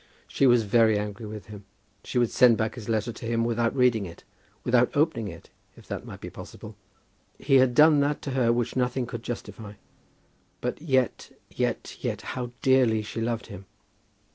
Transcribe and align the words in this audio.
She 0.27 0.47
was 0.47 0.63
very 0.63 0.97
angry 0.97 1.27
with 1.27 1.45
him. 1.45 1.63
She 2.03 2.17
would 2.17 2.31
send 2.31 2.57
back 2.57 2.73
his 2.73 2.89
letter 2.89 3.13
to 3.13 3.25
him 3.27 3.45
without 3.45 3.75
reading 3.75 4.07
it, 4.07 4.23
without 4.63 4.89
opening 4.97 5.27
it, 5.27 5.51
if 5.77 5.87
that 5.89 6.07
might 6.07 6.21
be 6.21 6.29
possible. 6.31 6.75
He 7.37 7.57
had 7.57 7.75
done 7.75 7.99
that 7.99 8.19
to 8.23 8.31
her 8.31 8.51
which 8.51 8.75
nothing 8.75 9.05
could 9.05 9.21
justify. 9.21 9.73
But 10.59 10.81
yet, 10.81 11.29
yet, 11.51 11.97
yet 11.99 12.23
how 12.33 12.49
dearly 12.63 13.03
she 13.03 13.21
loved 13.21 13.45
him! 13.45 13.65